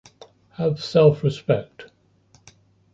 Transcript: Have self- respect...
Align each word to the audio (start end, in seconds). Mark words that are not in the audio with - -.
Have 0.53 0.83
self- 0.83 1.23
respect... 1.23 1.85